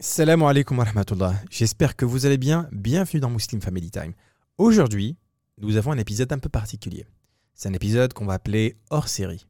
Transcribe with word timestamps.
Salam 0.00 0.42
alaikum 0.42 0.78
wa 0.78 0.84
rahmatullah. 0.84 1.36
J'espère 1.50 1.94
que 1.94 2.04
vous 2.04 2.26
allez 2.26 2.36
bien. 2.36 2.68
Bienvenue 2.72 3.20
dans 3.20 3.30
Muslim 3.30 3.60
Family 3.60 3.92
Time. 3.92 4.12
Aujourd'hui, 4.58 5.16
nous 5.58 5.76
avons 5.76 5.92
un 5.92 5.98
épisode 5.98 6.32
un 6.32 6.40
peu 6.40 6.48
particulier. 6.48 7.06
C'est 7.54 7.68
un 7.68 7.74
épisode 7.74 8.12
qu'on 8.12 8.26
va 8.26 8.32
appeler 8.32 8.76
hors 8.90 9.06
série. 9.06 9.46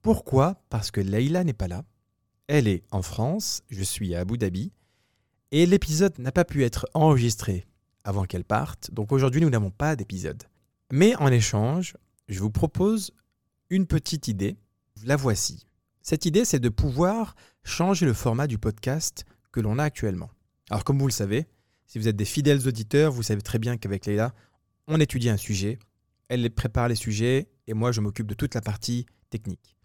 Pourquoi? 0.00 0.62
Parce 0.70 0.92
que 0.92 1.00
Leïla 1.00 1.42
n'est 1.42 1.52
pas 1.52 1.66
là. 1.66 1.82
Elle 2.46 2.68
est 2.68 2.84
en 2.92 3.02
France, 3.02 3.64
je 3.70 3.82
suis 3.82 4.14
à 4.14 4.20
Abu 4.20 4.38
Dhabi. 4.38 4.70
Et 5.50 5.66
l'épisode 5.66 6.16
n'a 6.20 6.30
pas 6.30 6.44
pu 6.44 6.62
être 6.62 6.86
enregistré 6.94 7.66
avant 8.04 8.24
qu'elle 8.24 8.44
parte. 8.44 8.92
Donc 8.92 9.10
aujourd'hui, 9.10 9.40
nous 9.40 9.50
n'avons 9.50 9.72
pas 9.72 9.96
d'épisode. 9.96 10.44
Mais 10.92 11.16
en 11.16 11.26
échange, 11.26 11.96
je 12.28 12.38
vous 12.38 12.50
propose 12.50 13.10
une 13.68 13.88
petite 13.88 14.28
idée. 14.28 14.56
La 15.04 15.16
voici. 15.16 15.66
Cette 16.02 16.24
idée, 16.24 16.44
c'est 16.44 16.60
de 16.60 16.68
pouvoir 16.68 17.34
changer 17.64 18.06
le 18.06 18.12
format 18.12 18.46
du 18.46 18.58
podcast 18.58 19.24
que 19.52 19.60
l'on 19.60 19.78
a 19.78 19.84
actuellement. 19.84 20.30
Alors 20.70 20.84
comme 20.84 20.98
vous 20.98 21.06
le 21.06 21.12
savez, 21.12 21.46
si 21.86 21.98
vous 21.98 22.08
êtes 22.08 22.16
des 22.16 22.24
fidèles 22.24 22.66
auditeurs, 22.66 23.12
vous 23.12 23.22
savez 23.22 23.42
très 23.42 23.58
bien 23.58 23.76
qu'avec 23.76 24.06
Leïla, 24.06 24.34
on 24.88 24.98
étudie 24.98 25.28
un 25.28 25.36
sujet, 25.36 25.78
elle 26.28 26.50
prépare 26.50 26.88
les 26.88 26.94
sujets 26.94 27.48
et 27.66 27.74
moi 27.74 27.92
je 27.92 28.00
m'occupe 28.00 28.26
de 28.26 28.34
toute 28.34 28.54
la 28.54 28.60
partie 28.60 29.06
technique. 29.30 29.76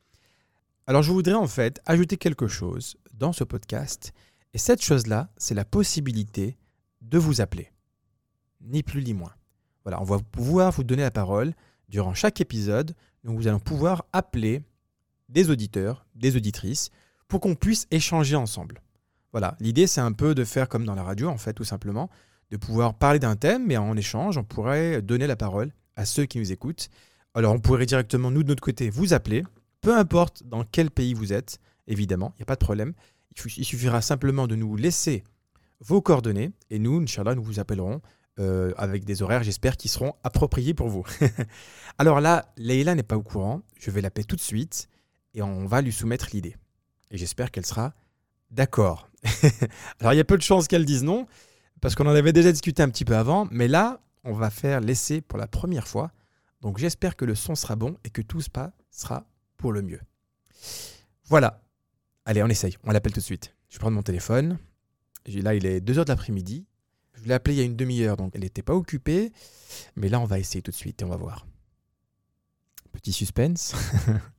Alors 0.87 1.03
je 1.03 1.11
voudrais 1.11 1.33
en 1.33 1.47
fait 1.47 1.81
ajouter 1.85 2.17
quelque 2.17 2.47
chose 2.47 2.95
dans 3.13 3.33
ce 3.33 3.43
podcast 3.43 4.13
et 4.53 4.57
cette 4.57 4.83
chose-là, 4.83 5.29
c'est 5.37 5.53
la 5.53 5.65
possibilité 5.65 6.57
de 7.01 7.17
vous 7.17 7.41
appeler. 7.41 7.71
Ni 8.61 8.83
plus 8.83 9.03
ni 9.03 9.13
moins. 9.13 9.33
Voilà, 9.83 10.01
on 10.01 10.05
va 10.05 10.19
pouvoir 10.19 10.71
vous 10.71 10.83
donner 10.83 11.03
la 11.03 11.11
parole 11.11 11.53
durant 11.89 12.13
chaque 12.13 12.41
épisode. 12.41 12.95
Donc 13.23 13.37
vous 13.37 13.47
allons 13.47 13.59
pouvoir 13.59 14.05
appeler 14.13 14.63
des 15.29 15.49
auditeurs, 15.49 16.05
des 16.15 16.35
auditrices, 16.35 16.89
pour 17.27 17.41
qu'on 17.41 17.55
puisse 17.55 17.87
échanger 17.91 18.35
ensemble. 18.35 18.81
Voilà, 19.31 19.55
l'idée 19.59 19.87
c'est 19.87 20.01
un 20.01 20.11
peu 20.11 20.35
de 20.35 20.43
faire 20.43 20.69
comme 20.69 20.85
dans 20.85 20.95
la 20.95 21.03
radio 21.03 21.29
en 21.29 21.37
fait, 21.37 21.53
tout 21.53 21.63
simplement, 21.63 22.09
de 22.51 22.57
pouvoir 22.57 22.93
parler 22.93 23.19
d'un 23.19 23.35
thème, 23.35 23.65
mais 23.67 23.77
en 23.77 23.95
échange, 23.97 24.37
on 24.37 24.43
pourrait 24.43 25.01
donner 25.01 25.27
la 25.27 25.35
parole 25.35 25.71
à 25.95 26.05
ceux 26.05 26.25
qui 26.25 26.39
nous 26.39 26.51
écoutent. 26.51 26.89
Alors 27.33 27.53
on 27.53 27.59
pourrait 27.59 27.85
directement, 27.85 28.31
nous 28.31 28.43
de 28.43 28.49
notre 28.49 28.63
côté, 28.63 28.89
vous 28.89 29.13
appeler, 29.13 29.43
peu 29.81 29.95
importe 29.95 30.43
dans 30.43 30.63
quel 30.63 30.91
pays 30.91 31.13
vous 31.13 31.33
êtes, 31.33 31.59
évidemment, 31.87 32.33
il 32.35 32.41
n'y 32.41 32.43
a 32.43 32.45
pas 32.45 32.55
de 32.55 32.63
problème. 32.65 32.93
Il 33.57 33.65
suffira 33.65 34.01
simplement 34.01 34.47
de 34.47 34.55
nous 34.55 34.75
laisser 34.75 35.23
vos 35.79 36.01
coordonnées 36.01 36.51
et 36.69 36.79
nous, 36.79 36.99
Inch'Allah, 36.99 37.35
nous 37.35 37.43
vous 37.43 37.59
appellerons 37.59 38.01
euh, 38.39 38.71
avec 38.77 39.03
des 39.03 39.21
horaires, 39.21 39.43
j'espère, 39.43 39.77
qui 39.77 39.87
seront 39.87 40.13
appropriés 40.23 40.73
pour 40.73 40.89
vous. 40.89 41.03
Alors 41.97 42.21
là, 42.21 42.53
Leïla 42.57 42.95
n'est 42.95 43.03
pas 43.03 43.17
au 43.17 43.23
courant, 43.23 43.61
je 43.79 43.91
vais 43.91 44.01
l'appeler 44.01 44.25
tout 44.25 44.35
de 44.35 44.41
suite 44.41 44.89
et 45.33 45.41
on 45.41 45.65
va 45.65 45.81
lui 45.81 45.91
soumettre 45.91 46.27
l'idée. 46.33 46.55
Et 47.11 47.17
j'espère 47.17 47.51
qu'elle 47.51 47.65
sera 47.65 47.93
d'accord. 48.51 49.06
Alors 49.99 50.13
il 50.13 50.17
y 50.17 50.21
a 50.21 50.25
peu 50.25 50.37
de 50.37 50.41
chances 50.41 50.67
qu'elle 50.67 50.85
dise 50.85 51.03
non, 51.03 51.27
parce 51.81 51.95
qu'on 51.95 52.07
en 52.07 52.15
avait 52.15 52.33
déjà 52.33 52.51
discuté 52.51 52.83
un 52.83 52.89
petit 52.89 53.05
peu 53.05 53.15
avant, 53.15 53.47
mais 53.51 53.67
là, 53.67 53.99
on 54.23 54.33
va 54.33 54.49
faire 54.49 54.81
l'essai 54.81 55.21
pour 55.21 55.37
la 55.37 55.47
première 55.47 55.87
fois. 55.87 56.11
Donc 56.61 56.77
j'espère 56.77 57.15
que 57.15 57.25
le 57.25 57.35
son 57.35 57.55
sera 57.55 57.75
bon 57.75 57.97
et 58.03 58.09
que 58.09 58.21
tout 58.21 58.41
se 58.41 58.49
sera 58.91 59.25
pour 59.57 59.71
le 59.71 59.81
mieux. 59.81 60.01
Voilà. 61.25 61.61
Allez, 62.25 62.43
on 62.43 62.47
essaye. 62.47 62.75
On 62.83 62.91
l'appelle 62.91 63.13
tout 63.13 63.19
de 63.19 63.25
suite. 63.25 63.55
Je 63.69 63.79
prends 63.79 63.91
mon 63.91 64.01
téléphone. 64.01 64.57
Là, 65.27 65.55
il 65.55 65.65
est 65.65 65.79
2h 65.79 66.03
de 66.03 66.09
l'après-midi. 66.09 66.65
Je 67.13 67.23
l'ai 67.23 67.33
appelé 67.33 67.55
il 67.55 67.57
y 67.59 67.61
a 67.61 67.65
une 67.65 67.75
demi-heure, 67.75 68.17
donc 68.17 68.31
elle 68.35 68.41
n'était 68.41 68.61
pas 68.61 68.73
occupée. 68.73 69.31
Mais 69.95 70.09
là, 70.09 70.19
on 70.19 70.25
va 70.25 70.39
essayer 70.39 70.61
tout 70.61 70.71
de 70.71 70.75
suite 70.75 71.01
et 71.01 71.05
on 71.05 71.09
va 71.09 71.17
voir. 71.17 71.45
Petit 72.91 73.13
suspense. 73.13 73.75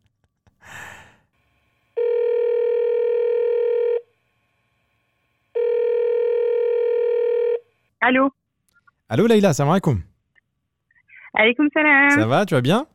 Allô 8.08 8.30
Allô 9.10 9.26
Leïla, 9.26 9.52
salam 9.52 9.70
alaikum. 9.70 10.00
Alaikum 11.34 11.68
salam. 11.74 12.08
Ça 12.08 12.26
va, 12.26 12.46
tu 12.46 12.54
vas 12.54 12.62
bien 12.62 12.86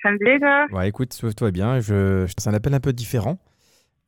Ça 0.00 0.12
me 0.12 0.18
plaît, 0.18 0.38
toi 0.38 0.66
Ouais, 0.70 0.88
écoute, 0.88 1.20
va 1.40 1.50
bien. 1.50 1.80
Je, 1.80 2.24
c'est 2.28 2.48
un 2.48 2.54
appel 2.54 2.74
un 2.74 2.78
peu 2.78 2.92
différent. 2.92 3.40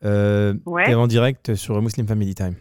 Euh, 0.05 0.55
ouais. 0.65 0.85
T'es 0.85 0.95
en 0.95 1.09
direct 1.09 1.57
sur 1.57 1.83
Muslim 1.83 2.07
Family 2.07 2.37
Time. 2.37 2.55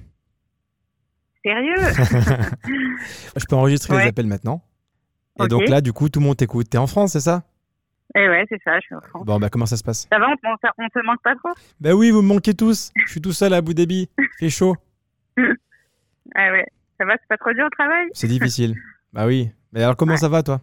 Sérieux 1.46 1.76
Je 3.38 3.46
peux 3.48 3.56
enregistrer 3.56 3.96
les 4.00 4.08
appels 4.08 4.25
maintenant. 4.25 4.64
Et 5.40 5.48
donc 5.48 5.70
là, 5.70 5.81
du 5.81 5.94
coup, 5.94 6.09
tout 6.09 6.22
le 6.22 6.25
monde 6.25 6.38
t'écoute. 6.38 6.68
T'es 6.68 6.80
en 6.80 6.88
France, 6.88 7.12
c'est 7.12 7.20
ça 7.20 7.44
Eh 8.16 8.28
ouais, 8.28 8.44
c'est 8.50 8.59
ça, 8.64 8.80
je 8.80 8.86
suis 8.88 8.96
en 8.96 9.02
France. 9.02 9.24
Bon, 9.24 9.38
bah 9.38 9.50
comment 9.52 9.68
ça 9.68 9.78
se 9.78 9.84
passe 9.84 10.08
Ça 10.12 10.18
va, 10.18 10.30
on, 10.30 10.31
on, 10.34 10.90
te 10.90 11.06
manque 11.06 11.22
pas 11.22 11.36
trop 11.36 11.52
Bah 11.80 11.94
oui, 11.94 12.09
vous 12.09 12.24
me 12.24 12.28
manquez 12.28 12.56
tous. 12.56 12.92
Je 13.06 13.12
suis 13.12 13.22
tout 13.22 13.34
seul 13.34 13.54
à 13.54 13.58
Abu 13.58 13.75
Dhabi. 13.75 14.09
Il 14.18 14.28
fait 14.40 14.50
chaud. 14.50 14.75
ah 15.38 16.52
ouais. 16.52 16.66
Ça 17.00 17.06
va, 17.06 17.14
c'est 17.14 17.28
pas 17.30 17.38
trop 17.38 17.54
dur 17.54 17.66
au 17.66 17.70
travail 17.70 18.08
C'est 18.12 18.28
difficile. 18.28 18.76
bah 19.14 19.26
oui. 19.26 19.50
Mais 19.72 19.82
alors, 19.82 19.96
comment 19.96 20.18
ça 20.18 20.28
va, 20.28 20.44
toi? 20.44 20.62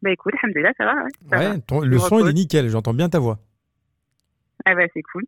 Bah 0.00 0.10
écoute, 0.10 0.34
alhamdoulilah, 0.42 0.72
ça 0.78 0.84
va. 0.84 1.38
Ouais, 1.38 1.48
ouais 1.48 1.86
le 1.86 1.98
son, 1.98 2.20
il 2.20 2.30
est 2.30 2.32
nickel. 2.32 2.68
J'entends 2.68 2.94
bien 2.94 3.08
ta 3.08 3.18
voix. 3.18 3.38
Ah 4.64 4.74
bah, 4.74 4.82
c'est 4.94 5.02
cool. 5.02 5.24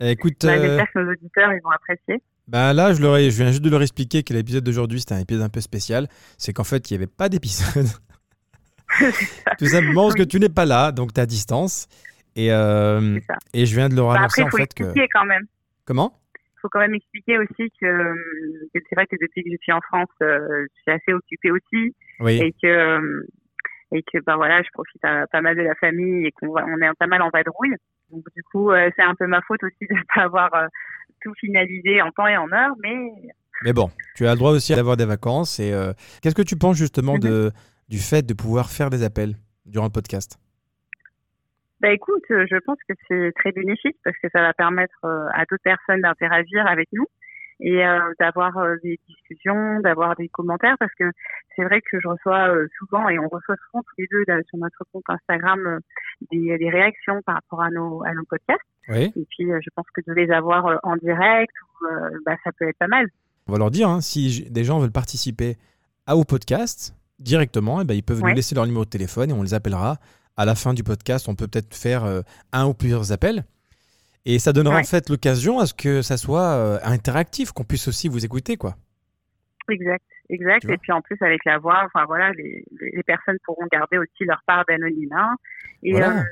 Eh, 0.00 0.10
écoute. 0.10 0.44
Bah, 0.44 0.58
J'espère 0.58 0.92
que 0.92 0.98
nos 0.98 1.12
auditeurs, 1.12 1.52
ils 1.52 1.62
vont 1.62 1.70
apprécier. 1.70 2.22
Bah 2.48 2.72
là, 2.72 2.92
je, 2.92 3.00
leur 3.00 3.16
ai, 3.16 3.30
je 3.30 3.42
viens 3.42 3.50
juste 3.50 3.62
de 3.62 3.70
leur 3.70 3.82
expliquer 3.82 4.22
que 4.22 4.32
l'épisode 4.32 4.62
d'aujourd'hui, 4.62 5.00
c'était 5.00 5.14
un 5.14 5.20
épisode 5.20 5.42
un 5.42 5.48
peu 5.48 5.60
spécial. 5.60 6.08
C'est 6.38 6.52
qu'en 6.52 6.64
fait, 6.64 6.90
il 6.90 6.94
n'y 6.94 6.98
avait 6.98 7.12
pas 7.12 7.28
d'épisode. 7.28 7.86
Tout 9.58 9.66
simplement 9.66 10.04
parce 10.04 10.14
que 10.14 10.22
tu 10.22 10.38
n'es 10.38 10.48
pas 10.48 10.64
là, 10.64 10.92
donc 10.92 11.12
tu 11.12 11.20
à 11.20 11.26
distance. 11.26 11.88
Et, 12.36 12.52
euh, 12.52 13.18
et 13.52 13.66
je 13.66 13.74
viens 13.74 13.88
de 13.88 13.96
leur 13.96 14.08
bah, 14.08 14.18
annoncer 14.18 14.42
après, 14.42 14.62
en 14.62 14.64
fait 14.64 14.74
que. 14.74 15.06
quand 15.12 15.24
même. 15.24 15.46
Comment? 15.86 16.20
Faut 16.66 16.70
quand 16.70 16.80
même 16.80 16.94
expliquer 16.94 17.38
aussi 17.38 17.70
que, 17.80 18.14
que 18.74 18.80
c'est 18.88 18.94
vrai 18.94 19.06
que 19.06 19.16
depuis 19.20 19.44
que 19.44 19.50
je 19.50 19.56
suis 19.60 19.72
en 19.72 19.80
France, 19.80 20.08
euh, 20.22 20.66
je 20.76 20.82
suis 20.82 20.90
assez 20.90 21.12
occupée 21.12 21.50
aussi. 21.50 21.94
Oui. 22.20 22.40
Et 22.42 22.52
que, 22.60 23.26
et 23.92 24.02
que 24.02 24.18
ben 24.26 24.36
voilà, 24.36 24.62
je 24.62 24.68
profite 24.72 25.04
à, 25.04 25.26
pas 25.28 25.40
mal 25.40 25.56
de 25.56 25.62
la 25.62 25.74
famille 25.76 26.26
et 26.26 26.32
qu'on 26.32 26.48
on 26.48 26.78
est 26.78 26.94
pas 26.98 27.06
mal 27.06 27.22
en 27.22 27.30
vadrouille. 27.30 27.76
Donc 28.10 28.24
du 28.34 28.42
coup, 28.50 28.70
euh, 28.70 28.90
c'est 28.96 29.02
un 29.02 29.14
peu 29.14 29.26
ma 29.26 29.40
faute 29.42 29.62
aussi 29.62 29.76
de 29.88 29.94
ne 29.94 30.02
pas 30.14 30.22
avoir 30.22 30.52
euh, 30.54 30.66
tout 31.22 31.32
finalisé 31.38 32.02
en 32.02 32.10
temps 32.10 32.26
et 32.26 32.36
en 32.36 32.50
heure, 32.52 32.74
mais. 32.82 32.96
Mais 33.62 33.72
bon, 33.72 33.88
tu 34.16 34.26
as 34.26 34.32
le 34.32 34.38
droit 34.38 34.50
aussi 34.50 34.74
d'avoir 34.74 34.96
des 34.96 35.06
vacances. 35.06 35.60
Et 35.60 35.72
qu'est-ce 36.20 36.34
que 36.34 36.42
tu 36.42 36.56
penses 36.56 36.76
justement 36.76 37.18
de, 37.18 37.50
du 37.88 37.96
fait 37.98 38.20
de 38.20 38.34
pouvoir 38.34 38.68
faire 38.68 38.90
des 38.90 39.02
appels 39.02 39.34
durant 39.64 39.86
le 39.86 39.90
podcast? 39.90 40.38
Bah 41.80 41.92
écoute, 41.92 42.24
euh, 42.30 42.46
je 42.50 42.56
pense 42.64 42.78
que 42.88 42.94
c'est 43.06 43.32
très 43.36 43.52
bénéfique 43.52 43.96
parce 44.02 44.16
que 44.22 44.28
ça 44.32 44.40
va 44.40 44.54
permettre 44.54 44.96
euh, 45.04 45.26
à 45.34 45.44
d'autres 45.44 45.62
personnes 45.62 46.00
d'interagir 46.00 46.66
avec 46.66 46.88
nous 46.92 47.06
et 47.60 47.86
euh, 47.86 48.00
d'avoir 48.18 48.54
des 48.82 48.98
discussions, 49.06 49.80
d'avoir 49.80 50.16
des 50.16 50.28
commentaires 50.28 50.76
parce 50.78 50.92
que 50.98 51.10
c'est 51.54 51.64
vrai 51.64 51.80
que 51.80 52.00
je 52.00 52.08
reçois 52.08 52.50
souvent 52.78 53.08
et 53.08 53.18
on 53.18 53.28
reçoit 53.28 53.56
souvent 53.66 53.82
tous 53.82 53.94
les 53.98 54.06
deux 54.10 54.24
sur 54.46 54.58
notre 54.58 54.84
compte 54.92 55.04
Instagram 55.08 55.80
des, 56.30 56.58
des, 56.58 56.70
réactions 56.70 57.22
par 57.22 57.36
rapport 57.36 57.62
à 57.62 57.70
nos, 57.70 58.04
à 58.04 58.12
nos 58.12 58.24
podcasts. 58.24 58.60
Oui. 58.88 59.12
Et 59.16 59.26
puis 59.30 59.46
je 59.48 59.70
pense 59.74 59.86
que 59.94 60.02
de 60.06 60.12
les 60.12 60.30
avoir 60.30 60.78
en 60.82 60.96
direct, 60.96 61.52
bah, 62.26 62.36
ça 62.44 62.52
peut 62.58 62.68
être 62.68 62.78
pas 62.78 62.88
mal. 62.88 63.06
On 63.48 63.52
va 63.52 63.58
leur 63.58 63.70
dire, 63.70 63.88
hein, 63.88 64.02
si 64.02 64.50
des 64.50 64.64
gens 64.64 64.78
veulent 64.78 64.92
participer 64.92 65.56
à 66.06 66.16
au 66.16 66.24
podcast 66.24 66.94
directement, 67.18 67.80
et 67.80 67.82
eh 67.82 67.86
ben, 67.86 67.94
ils 67.94 68.02
peuvent 68.02 68.20
nous 68.20 68.34
laisser 68.34 68.54
leur 68.54 68.66
numéro 68.66 68.84
de 68.84 68.90
téléphone 68.90 69.30
et 69.30 69.32
on 69.32 69.42
les 69.42 69.54
appellera 69.54 69.98
à 70.36 70.44
la 70.44 70.54
fin 70.54 70.74
du 70.74 70.82
podcast, 70.82 71.28
on 71.28 71.34
peut 71.34 71.46
peut-être 71.46 71.74
faire 71.74 72.04
euh, 72.04 72.20
un 72.52 72.66
ou 72.66 72.74
plusieurs 72.74 73.12
appels. 73.12 73.44
Et 74.24 74.38
ça 74.38 74.52
donnera 74.52 74.80
en 74.80 74.84
fait 74.84 75.08
l'occasion 75.08 75.60
à 75.60 75.66
ce 75.66 75.74
que 75.74 76.02
ça 76.02 76.16
soit 76.16 76.56
euh, 76.56 76.78
interactif, 76.82 77.52
qu'on 77.52 77.62
puisse 77.62 77.86
aussi 77.86 78.08
vous 78.08 78.24
écouter, 78.24 78.56
quoi. 78.56 78.74
Exact, 79.68 80.04
exact. 80.28 80.64
Et 80.64 80.76
puis 80.78 80.92
en 80.92 81.00
plus 81.00 81.16
avec 81.20 81.44
la 81.44 81.58
voix, 81.58 81.82
enfin 81.86 82.04
voilà, 82.06 82.32
les, 82.32 82.64
personnes 83.06 83.38
pourront 83.44 83.66
garder 83.70 83.98
aussi 83.98 84.24
leur 84.24 84.42
part 84.46 84.64
d'anonymat. 84.68 85.30
Et 85.82 85.94
euh, 85.94 86.22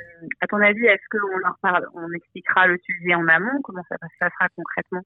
à 0.40 0.46
ton 0.48 0.60
avis, 0.60 0.84
est-ce 0.86 1.18
qu'on 1.18 1.38
leur 1.38 1.56
parle, 1.62 1.86
on 1.94 2.10
expliquera 2.12 2.66
le 2.66 2.78
sujet 2.84 3.14
en 3.14 3.26
amont? 3.28 3.60
Comment 3.62 3.82
ça 3.88 3.96
se 3.96 4.18
passera 4.18 4.48
concrètement? 4.56 5.02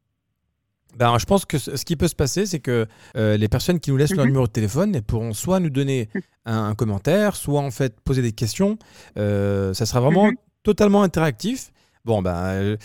Ben, 0.97 1.17
je 1.19 1.27
pense 1.27 1.45
que 1.45 1.59
ce 1.59 1.85
qui 1.85 1.97
peut 1.97 2.09
se 2.09 2.15
passer, 2.15 2.47
c'est 2.47 2.61
que 2.61 2.87
euh, 3.17 3.37
les 3.37 3.49
personnes 3.49 3.79
qui 3.79 3.91
nous 3.91 3.97
laissent 3.97 4.15
leur 4.15 4.25
mhm. 4.25 4.31
numéro 4.31 4.47
de 4.47 4.53
téléphone 4.53 4.95
elles 4.95 5.03
pourront 5.03 5.33
soit 5.33 5.61
nous 5.61 5.71
donner 5.71 6.09
un, 6.45 6.75
commentaire, 6.75 7.37
soit 7.37 7.61
en 7.61 7.71
fait 7.71 8.01
poser 8.01 8.23
des 8.23 8.33
questions. 8.33 8.79
Euh, 9.17 9.75
ça 9.75 9.87
sera 9.87 10.01
vraiment 10.01 10.27
mhm. 10.27 10.37
totalement 10.63 11.03
interactif. 11.03 11.73
Bon, 12.05 12.23
ben, 12.23 12.37
euh, 12.37 12.77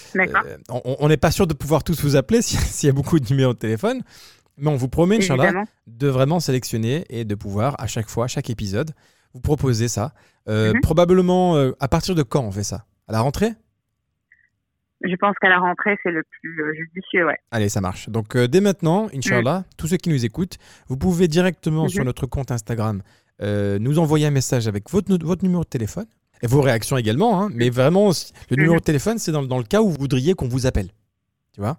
on 0.69 1.07
n'est 1.07 1.17
pas 1.17 1.31
sûr 1.31 1.47
de 1.47 1.53
pouvoir 1.53 1.83
tous 1.83 2.01
vous 2.03 2.15
appeler 2.15 2.41
s'il 2.41 2.87
y 2.87 2.89
a 2.89 2.93
beaucoup 2.93 3.19
de 3.19 3.29
numéros 3.29 3.53
de 3.53 3.59
téléphone, 3.59 4.01
mais 4.57 4.69
on 4.69 4.75
vous 4.75 4.89
promet, 4.89 5.17
Inch'Allah, 5.17 5.63
de 5.87 6.07
vraiment 6.07 6.39
sélectionner 6.39 7.05
et 7.09 7.23
de 7.23 7.35
pouvoir, 7.35 7.75
à 7.79 7.87
chaque 7.87 8.09
fois, 8.09 8.25
à 8.25 8.27
chaque 8.27 8.49
épisode, 8.49 8.91
vous 9.33 9.39
proposer 9.39 9.87
ça. 9.87 10.13
Mhm. 10.47 10.81
Probablement, 10.81 11.55
à 11.79 11.87
partir 11.87 12.15
de 12.15 12.23
quand 12.23 12.41
on 12.41 12.51
fait 12.51 12.63
ça? 12.63 12.85
À 13.07 13.13
la 13.13 13.21
rentrée? 13.21 13.53
Je 15.03 15.15
pense 15.17 15.35
qu'à 15.41 15.49
la 15.49 15.59
rentrée, 15.59 15.97
c'est 16.03 16.11
le 16.11 16.23
plus 16.23 16.61
euh, 16.61 16.73
judicieux, 16.73 17.25
ouais. 17.25 17.37
Allez, 17.51 17.69
ça 17.69 17.81
marche. 17.81 18.09
Donc, 18.09 18.35
euh, 18.35 18.47
dès 18.47 18.61
maintenant, 18.61 19.09
Inch'Allah, 19.13 19.59
mm. 19.59 19.63
tous 19.77 19.87
ceux 19.87 19.97
qui 19.97 20.09
nous 20.09 20.25
écoutent, 20.25 20.57
vous 20.87 20.97
pouvez 20.97 21.27
directement 21.27 21.89
sur 21.89 22.03
mm-hmm. 22.03 22.05
notre 22.05 22.25
compte 22.25 22.51
Instagram 22.51 23.01
euh, 23.41 23.79
nous 23.79 23.99
envoyer 23.99 24.27
un 24.27 24.31
message 24.31 24.67
avec 24.67 24.89
votre, 24.89 25.13
votre 25.25 25.43
numéro 25.43 25.63
de 25.63 25.69
téléphone 25.69 26.05
et 26.41 26.47
vos 26.47 26.61
réactions 26.61 26.97
également. 26.97 27.41
Hein, 27.41 27.49
mais 27.53 27.69
vraiment, 27.69 28.11
le 28.49 28.55
numéro 28.55 28.75
de 28.75 28.79
mm-hmm. 28.79 28.83
téléphone, 28.83 29.17
c'est 29.17 29.31
dans, 29.31 29.43
dans, 29.43 29.57
le 29.57 29.65
cas 29.65 29.81
où 29.81 29.89
vous 29.89 29.97
voudriez 29.99 30.35
qu'on 30.35 30.47
vous 30.47 30.65
appelle. 30.65 30.89
Tu 31.53 31.59
vois? 31.59 31.77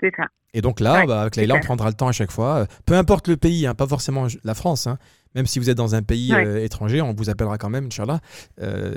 C'est 0.00 0.12
ça. 0.16 0.24
Et 0.52 0.60
donc 0.60 0.80
là, 0.80 1.00
Ouais, 1.00 1.06
bah, 1.06 1.20
avec 1.20 1.36
Leïla, 1.36 1.56
on 1.56 1.60
prendra 1.60 1.88
le 1.88 1.94
temps 1.94 2.08
à 2.08 2.12
chaque 2.12 2.30
fois. 2.30 2.66
Peu 2.86 2.94
importe 2.94 3.28
le 3.28 3.36
pays, 3.36 3.66
hein, 3.66 3.74
pas 3.74 3.86
forcément 3.86 4.26
la 4.42 4.54
France. 4.54 4.86
hein. 4.86 4.98
Même 5.34 5.46
si 5.46 5.58
vous 5.58 5.68
êtes 5.68 5.76
dans 5.76 5.94
un 5.94 6.02
pays 6.02 6.32
Ouais. 6.32 6.46
euh, 6.46 6.64
étranger, 6.64 7.02
on 7.02 7.12
vous 7.12 7.28
appellera 7.28 7.58
quand 7.58 7.68
même, 7.68 7.86
Inch'Allah. 7.86 8.20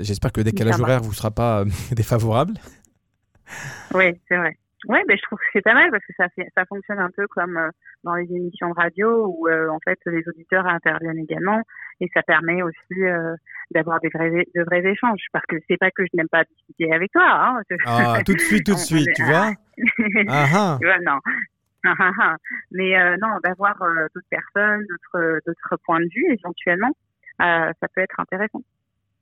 J'espère 0.00 0.32
que 0.32 0.40
le 0.40 0.44
décalage 0.44 0.80
horaire 0.80 1.00
ne 1.00 1.06
vous 1.06 1.12
sera 1.12 1.30
pas 1.30 1.64
défavorable. 1.92 2.54
Oui, 3.94 4.20
c'est 4.28 4.36
vrai. 4.36 4.56
Ouais, 4.86 5.02
ben 5.06 5.16
je 5.16 5.22
trouve 5.22 5.38
que 5.38 5.44
c'est 5.52 5.60
pas 5.60 5.74
mal 5.74 5.90
parce 5.90 6.04
que 6.06 6.12
ça 6.16 6.28
fait, 6.30 6.48
ça 6.56 6.64
fonctionne 6.64 6.98
un 6.98 7.10
peu 7.10 7.26
comme 7.26 7.56
euh, 7.58 7.68
dans 8.02 8.14
les 8.14 8.24
émissions 8.24 8.70
de 8.70 8.74
radio 8.74 9.26
où 9.26 9.46
euh, 9.46 9.68
en 9.68 9.78
fait 9.80 9.98
les 10.06 10.26
auditeurs 10.26 10.66
interviennent 10.66 11.18
également 11.18 11.60
et 12.00 12.08
ça 12.14 12.22
permet 12.22 12.62
aussi 12.62 13.02
euh, 13.02 13.34
d'avoir 13.72 14.00
des 14.00 14.08
vrais, 14.08 14.30
de 14.30 14.62
vrais 14.62 14.84
échanges 14.86 15.20
parce 15.34 15.44
que 15.46 15.56
c'est 15.68 15.76
pas 15.76 15.90
que 15.90 16.04
je 16.04 16.16
n'aime 16.16 16.28
pas 16.28 16.44
discuter 16.44 16.92
avec 16.94 17.12
toi. 17.12 17.26
Hein, 17.28 17.60
Ah, 17.86 18.22
tout 18.24 18.32
de 18.32 18.40
suite, 18.40 18.64
tout 18.64 18.72
de 18.72 18.78
suite, 18.78 19.08
tu 19.14 19.24
vois 19.24 19.52
Ah, 20.28 20.46
ah. 20.54 20.78
Tu 20.80 20.86
vois, 20.86 20.98
non. 21.00 21.18
Ah, 21.82 21.94
ah. 21.98 22.36
Mais 22.72 22.92
non, 23.16 23.38
d'avoir 23.42 23.74
d'autres 24.14 24.26
personnes, 24.28 24.84
d'autres, 24.86 25.76
points 25.86 26.00
de 26.00 26.08
vue 26.14 26.26
éventuellement, 26.30 26.90
ça 27.38 27.88
peut 27.94 28.02
être 28.02 28.20
intéressant. 28.20 28.60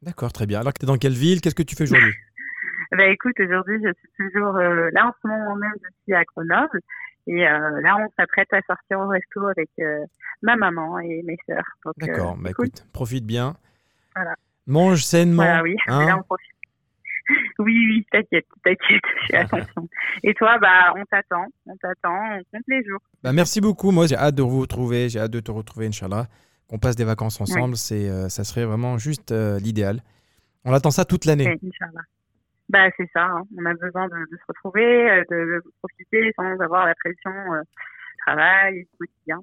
D'accord, 0.02 0.32
très 0.32 0.44
bien. 0.44 0.58
Alors 0.58 0.72
que 0.72 0.80
tu 0.80 0.84
es 0.84 0.88
dans 0.88 0.98
quelle 0.98 1.12
ville? 1.12 1.40
Qu'est-ce 1.40 1.54
que 1.54 1.62
tu 1.62 1.76
fais 1.76 1.84
aujourd'hui? 1.84 2.14
Bah 2.92 3.06
écoute, 3.06 3.38
aujourd'hui 3.38 3.78
je 3.84 3.92
suis 3.98 4.30
toujours 4.30 4.56
euh, 4.56 4.90
là 4.92 5.06
en 5.06 5.12
ce 5.22 5.28
moment 5.28 5.56
même 5.56 5.72
je 5.82 5.88
suis 6.04 6.14
à 6.14 6.24
Grenoble 6.24 6.80
et 7.26 7.46
euh, 7.46 7.80
là 7.82 7.96
on 7.98 8.08
s'apprête 8.18 8.52
à 8.52 8.62
sortir 8.62 9.00
au 9.00 9.08
resto 9.08 9.46
avec 9.46 9.70
euh, 9.80 10.04
ma 10.42 10.56
maman 10.56 10.98
et 11.00 11.22
mes 11.24 11.36
sœurs. 11.46 11.64
D'accord, 11.98 12.36
bah 12.36 12.52
cool. 12.52 12.66
écoute, 12.66 12.86
profite 12.92 13.26
bien. 13.26 13.54
Voilà. 14.14 14.34
Mange 14.66 15.02
sainement. 15.02 15.42
Voilà, 15.42 15.62
oui, 15.62 15.76
hein. 15.86 16.06
là 16.06 16.16
on 16.18 16.22
profite. 16.22 16.48
Oui, 17.58 17.86
oui, 17.86 18.06
t'inquiète, 18.10 18.46
t'inquiète, 18.64 19.02
fais 19.26 19.36
attention. 19.36 19.88
Et 20.22 20.34
toi, 20.34 20.58
bah 20.58 20.94
on 20.96 21.04
t'attend, 21.04 21.46
on 21.66 21.76
t'attend, 21.76 22.38
on 22.38 22.42
compte 22.50 22.64
les 22.68 22.84
jours. 22.84 23.00
Bah, 23.22 23.32
merci 23.32 23.60
beaucoup. 23.60 23.90
Moi, 23.90 24.06
j'ai 24.06 24.16
hâte 24.16 24.34
de 24.34 24.42
vous 24.42 24.60
retrouver. 24.60 25.08
J'ai 25.08 25.20
hâte 25.20 25.30
de 25.30 25.40
te 25.40 25.50
retrouver, 25.50 25.86
Inch'Allah. 25.86 26.26
Qu'on 26.68 26.78
passe 26.78 26.96
des 26.96 27.04
vacances 27.04 27.40
ensemble. 27.40 27.76
C'est, 27.76 28.08
euh, 28.08 28.28
ça 28.28 28.44
serait 28.44 28.64
vraiment 28.64 28.98
juste 28.98 29.32
euh, 29.32 29.58
l'idéal. 29.58 30.02
On 30.64 30.72
attend 30.72 30.90
ça 30.90 31.04
toute 31.04 31.24
l'année. 31.24 31.46
Ouais, 31.46 31.58
Inch'Allah. 31.64 32.02
Bah 32.70 32.88
c'est 32.96 33.08
ça, 33.14 33.24
hein. 33.24 33.42
on 33.58 33.64
a 33.64 33.72
besoin 33.74 34.06
de, 34.08 34.14
de 34.30 34.36
se 34.36 34.42
retrouver, 34.48 35.10
euh, 35.10 35.22
de, 35.30 35.36
de 35.36 35.62
profiter 35.82 36.32
sans 36.36 36.58
avoir 36.60 36.86
la 36.86 36.94
pression 36.96 37.30
euh, 37.54 37.60
du 37.60 38.16
travail, 38.26 38.74
du 38.74 38.88
quotidien. 38.98 39.38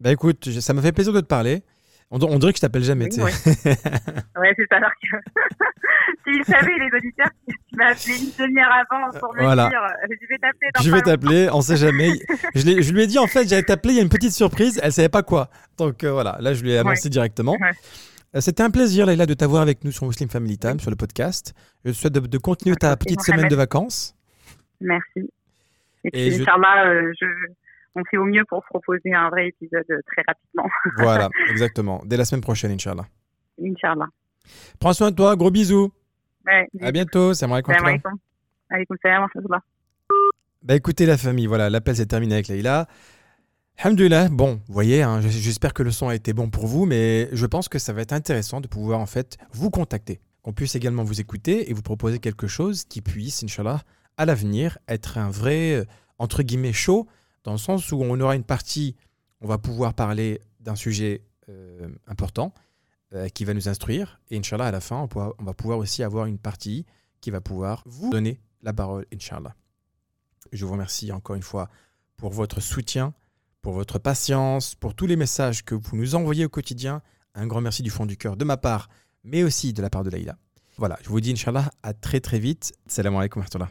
Bah 0.00 0.12
écoute, 0.12 0.48
ça 0.60 0.72
me 0.72 0.80
fait 0.80 0.92
plaisir 0.92 1.12
de 1.12 1.20
te 1.20 1.26
parler. 1.26 1.62
On, 2.10 2.18
on 2.22 2.38
dirait 2.38 2.52
que 2.52 2.56
je 2.56 2.62
t'appelle 2.62 2.84
jamais. 2.84 3.08
Oui, 3.18 3.22
ouais. 3.22 3.32
Ouais, 4.40 4.54
c'est 4.56 4.66
ça. 4.70 4.76
Alors 4.76 4.92
que 4.92 5.08
s'ils 6.32 6.44
savaient, 6.44 6.78
les 6.78 6.96
auditeurs, 6.96 7.28
tu 7.46 7.76
m'as 7.76 7.88
appelé 7.90 8.14
une 8.18 8.46
demi-heure 8.46 8.72
avant 8.72 9.18
pour 9.18 9.34
me 9.34 9.42
Voilà. 9.42 9.68
dire 9.68 9.82
euh, 9.82 10.06
je 10.08 10.26
vais 10.26 10.38
t'appeler 10.38 10.68
je 10.82 10.90
vais 10.90 11.02
t'appeler, 11.02 11.48
on 11.52 11.60
sait 11.60 11.76
jamais. 11.76 12.10
je, 12.54 12.92
lui 12.94 13.02
ai 13.02 13.06
dit 13.06 13.18
en 13.18 13.26
fait, 13.26 13.46
j'allais 13.46 13.62
t'appeler, 13.62 13.92
il 13.94 13.96
y 13.96 14.00
a 14.00 14.02
une 14.04 14.08
petite 14.08 14.32
surprise, 14.32 14.80
elle 14.82 14.92
savait 14.92 15.10
pas 15.10 15.22
quoi. 15.22 15.50
Donc 15.76 16.02
euh, 16.02 16.12
voilà, 16.12 16.38
là 16.40 16.54
je 16.54 16.62
lui 16.62 16.70
ai 16.72 16.78
annoncé 16.78 17.10
directement. 17.10 17.52
Ouais. 17.60 17.72
Euh, 18.36 18.40
C'était 18.40 18.62
un 18.62 18.70
plaisir, 18.70 19.06
Leïla, 19.06 19.26
de 19.26 19.34
t'avoir 19.34 19.62
avec 19.62 19.84
nous 19.84 19.92
sur 19.92 20.06
Muslim 20.06 20.28
Family 20.28 20.58
Time, 20.58 20.78
sur 20.80 20.90
le 20.90 20.96
podcast. 20.96 21.54
Je 21.84 21.90
te 21.90 21.96
souhaite 21.96 22.12
de, 22.14 22.20
de 22.20 22.38
continuer 22.38 22.76
ta 22.76 22.96
petite 22.96 23.18
Mohamed. 23.18 23.40
semaine 23.40 23.50
de 23.50 23.56
vacances. 23.56 24.14
Merci. 24.80 25.30
Et 26.04 26.10
puis, 26.10 26.20
Et 26.20 26.30
je- 26.32 26.42
Inch'Allah, 26.42 26.86
euh, 26.88 27.12
je... 27.20 27.26
on 27.94 28.02
fait 28.10 28.16
au 28.18 28.24
mieux 28.24 28.44
pour 28.48 28.62
proposer 28.64 29.12
un 29.14 29.28
vrai 29.30 29.48
épisode 29.48 29.84
euh, 29.90 30.00
très 30.12 30.22
rapidement. 30.26 30.68
Voilà, 30.98 31.28
exactement. 31.50 32.02
Dès 32.04 32.16
la 32.16 32.24
semaine 32.24 32.42
prochaine, 32.42 32.70
Inch'Allah. 32.72 33.06
Inch'Allah. 33.62 34.06
Prends 34.78 34.92
soin 34.92 35.10
de 35.10 35.16
toi, 35.16 35.34
gros 35.36 35.50
bisous. 35.50 35.90
Ouais, 36.46 36.66
À 36.80 36.92
bientôt, 36.92 37.34
c'est 37.34 37.46
moi 37.46 37.60
Salam 37.66 37.84
alaikum. 37.86 38.12
Alaikum 38.70 38.96
salam 39.02 39.22
rahmatullah. 39.24 39.62
Bah 40.62 40.74
écoutez 40.74 41.06
la 41.06 41.16
famille, 41.16 41.46
voilà, 41.46 41.70
l'appel 41.70 41.96
s'est 41.96 42.06
terminé 42.06 42.34
avec 42.34 42.48
Leïla. 42.48 42.86
Alhamdulillah, 43.80 44.28
bon, 44.28 44.60
vous 44.66 44.74
voyez, 44.74 45.02
hein, 45.02 45.20
j'espère 45.20 45.72
que 45.72 45.84
le 45.84 45.92
son 45.92 46.08
a 46.08 46.16
été 46.16 46.32
bon 46.32 46.50
pour 46.50 46.66
vous, 46.66 46.84
mais 46.84 47.28
je 47.30 47.46
pense 47.46 47.68
que 47.68 47.78
ça 47.78 47.92
va 47.92 48.00
être 48.00 48.12
intéressant 48.12 48.60
de 48.60 48.66
pouvoir 48.66 48.98
en 48.98 49.06
fait 49.06 49.38
vous 49.52 49.70
contacter, 49.70 50.20
qu'on 50.42 50.52
puisse 50.52 50.74
également 50.74 51.04
vous 51.04 51.20
écouter 51.20 51.70
et 51.70 51.74
vous 51.74 51.82
proposer 51.82 52.18
quelque 52.18 52.48
chose 52.48 52.82
qui 52.82 53.02
puisse, 53.02 53.44
Inch'Allah, 53.44 53.84
à 54.16 54.26
l'avenir, 54.26 54.78
être 54.88 55.16
un 55.16 55.30
vrai, 55.30 55.74
euh, 55.74 55.84
entre 56.18 56.42
guillemets, 56.42 56.72
show, 56.72 57.06
dans 57.44 57.52
le 57.52 57.58
sens 57.58 57.92
où 57.92 58.02
on 58.02 58.18
aura 58.18 58.34
une 58.34 58.42
partie, 58.42 58.96
on 59.42 59.46
va 59.46 59.58
pouvoir 59.58 59.94
parler 59.94 60.40
d'un 60.58 60.74
sujet 60.74 61.22
euh, 61.48 61.88
important 62.08 62.52
euh, 63.14 63.28
qui 63.28 63.44
va 63.44 63.54
nous 63.54 63.68
instruire, 63.68 64.20
et 64.32 64.38
Inch'Allah, 64.38 64.66
à 64.66 64.72
la 64.72 64.80
fin, 64.80 65.08
on, 65.14 65.32
on 65.38 65.44
va 65.44 65.54
pouvoir 65.54 65.78
aussi 65.78 66.02
avoir 66.02 66.26
une 66.26 66.38
partie 66.38 66.84
qui 67.20 67.30
va 67.30 67.40
pouvoir 67.40 67.84
vous 67.86 68.10
donner 68.10 68.40
la 68.64 68.72
parole, 68.72 69.06
Inch'Allah. 69.14 69.54
Je 70.50 70.66
vous 70.66 70.72
remercie 70.72 71.12
encore 71.12 71.36
une 71.36 71.42
fois 71.42 71.68
pour 72.16 72.32
votre 72.32 72.60
soutien, 72.60 73.14
pour 73.68 73.74
votre 73.74 73.98
patience, 73.98 74.74
pour 74.74 74.94
tous 74.94 75.06
les 75.06 75.16
messages 75.16 75.62
que 75.62 75.74
vous 75.74 75.94
nous 75.94 76.14
envoyez 76.14 76.46
au 76.46 76.48
quotidien. 76.48 77.02
Un 77.34 77.46
grand 77.46 77.60
merci 77.60 77.82
du 77.82 77.90
fond 77.90 78.06
du 78.06 78.16
cœur 78.16 78.34
de 78.34 78.42
ma 78.46 78.56
part, 78.56 78.88
mais 79.24 79.42
aussi 79.42 79.74
de 79.74 79.82
la 79.82 79.90
part 79.90 80.04
de 80.04 80.08
Laïla. 80.08 80.38
Voilà, 80.78 80.98
je 81.02 81.10
vous 81.10 81.20
dis 81.20 81.32
Inch'Allah 81.32 81.70
à 81.82 81.92
très 81.92 82.20
très 82.20 82.38
vite. 82.38 82.72
Salam 82.86 83.14
alaikum 83.16 83.42
wa. 83.42 83.68